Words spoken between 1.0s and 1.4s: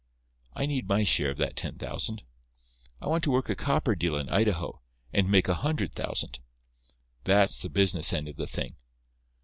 share of